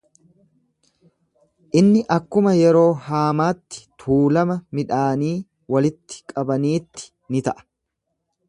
Inni 1.81 2.01
akkuma 2.15 2.53
yeroo 2.61 2.87
haamaatti 3.09 3.85
tuulama 4.05 4.59
midhaanii 4.79 5.33
walitti 5.77 6.21
qabaniitti 6.35 7.09
ni 7.37 7.45
ta'a. 7.51 7.71